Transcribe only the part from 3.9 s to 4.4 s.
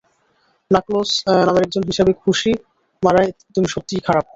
খারাপ।